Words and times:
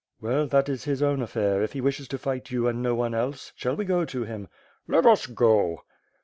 "Well, 0.19 0.47
that 0.47 0.67
is 0.67 0.85
his 0.85 1.03
own 1.03 1.21
affair; 1.21 1.61
if 1.61 1.73
he 1.73 1.79
wishes 1.79 2.07
to 2.07 2.17
fight 2.17 2.49
you 2.49 2.67
and 2.67 2.81
no 2.81 2.95
one 2.95 3.13
else. 3.13 3.51
Shall 3.55 3.75
we 3.75 3.85
go 3.85 4.03
to 4.03 4.23
him?" 4.23 4.47
"Let 4.87 5.05
us 5.05 5.27
go." 5.27 5.83